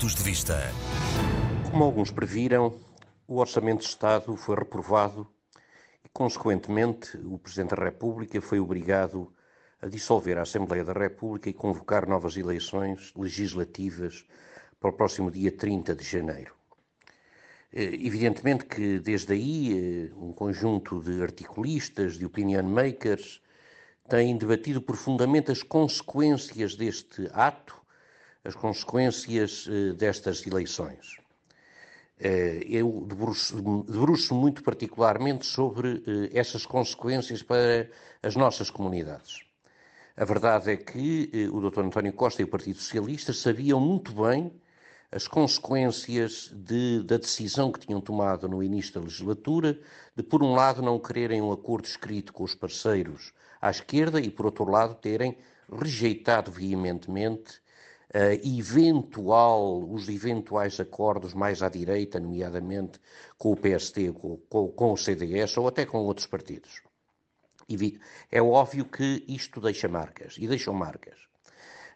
[0.00, 0.56] Pontos de Vista.
[1.70, 2.74] Como alguns previram,
[3.28, 5.28] o Orçamento de Estado foi reprovado
[6.02, 9.30] e, consequentemente, o Presidente da República foi obrigado
[9.78, 14.24] a dissolver a Assembleia da República e convocar novas eleições legislativas
[14.80, 16.54] para o próximo dia 30 de janeiro.
[17.70, 23.42] Eh, evidentemente que desde aí eh, um conjunto de articulistas, de opinion makers,
[24.08, 27.79] têm debatido profundamente as consequências deste ato,
[28.44, 31.18] as consequências eh, destas eleições.
[32.68, 36.02] Eu debruço muito particularmente sobre
[36.34, 37.88] essas consequências para
[38.22, 39.40] as nossas comunidades.
[40.14, 41.80] A verdade é que o Dr.
[41.80, 44.52] António Costa e o Partido Socialista sabiam muito bem
[45.12, 49.78] as consequências de, da decisão que tinham tomado no início da legislatura,
[50.14, 54.30] de, por um lado, não quererem um acordo escrito com os parceiros à esquerda e,
[54.30, 55.36] por outro lado, terem
[55.70, 57.59] rejeitado veementemente
[58.42, 62.98] eventual, os eventuais acordos mais à direita, nomeadamente
[63.38, 66.82] com o PST, com, com, com o CDS ou até com outros partidos.
[67.70, 68.00] E
[68.32, 71.30] é óbvio que isto deixa marcas, e deixam marcas.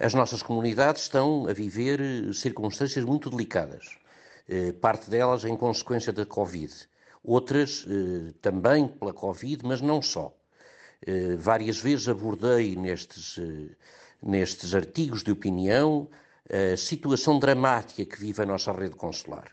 [0.00, 3.86] As nossas comunidades estão a viver eh, circunstâncias muito delicadas,
[4.48, 6.74] eh, parte delas em consequência da Covid,
[7.22, 10.34] outras eh, também pela Covid, mas não só.
[11.38, 13.40] Várias vezes abordei nestes,
[14.22, 16.08] nestes artigos de opinião
[16.48, 19.52] a situação dramática que vive a nossa rede consular.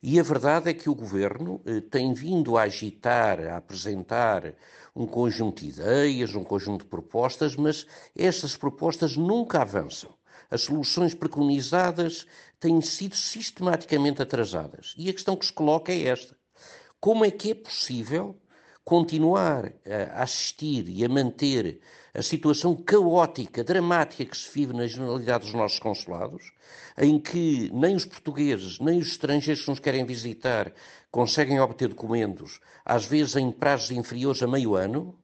[0.00, 4.54] E a verdade é que o governo tem vindo a agitar, a apresentar
[4.94, 7.86] um conjunto de ideias, um conjunto de propostas, mas
[8.16, 10.14] estas propostas nunca avançam.
[10.50, 12.26] As soluções preconizadas
[12.60, 14.94] têm sido sistematicamente atrasadas.
[14.96, 16.36] E a questão que se coloca é esta:
[17.00, 18.36] como é que é possível
[18.88, 19.70] continuar
[20.14, 21.78] a assistir e a manter
[22.14, 26.50] a situação caótica, dramática que se vive na generalidade dos nossos consulados,
[26.96, 30.72] em que nem os portugueses, nem os estrangeiros que nos querem visitar
[31.10, 35.14] conseguem obter documentos, às vezes em prazos inferiores a meio ano,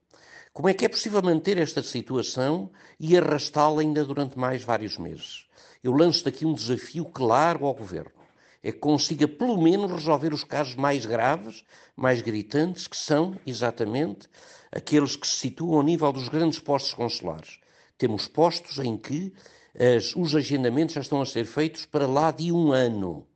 [0.53, 2.71] como é que é possível manter esta situação
[3.01, 5.47] e arrastá-la ainda durante mais vários meses?
[5.83, 8.24] Eu lanço daqui um desafio claro ao Governo.
[8.67, 11.63] É consiga, pelo menos, resolver os casos mais graves,
[11.95, 14.27] mais gritantes, que são, exatamente,
[14.73, 17.59] aqueles que se situam ao nível dos grandes postos consulares.
[17.99, 19.35] Temos postos em que
[19.79, 23.27] as, os agendamentos já estão a ser feitos para lá de um ano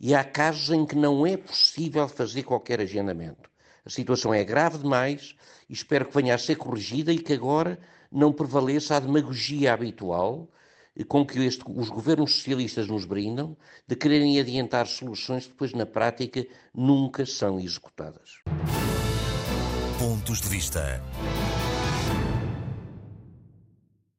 [0.00, 3.50] e há casos em que não é possível fazer qualquer agendamento.
[3.84, 5.34] A situação é grave demais
[5.68, 7.80] e espero que venha a ser corrigida e que agora
[8.12, 10.48] não prevaleça a demagogia habitual
[11.04, 15.86] com que este, os governos socialistas nos brindam de quererem adiantar soluções que depois na
[15.86, 18.40] prática nunca são executadas.
[19.98, 21.02] Pontos de vista.